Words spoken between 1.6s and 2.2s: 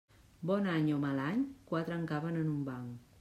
quatre en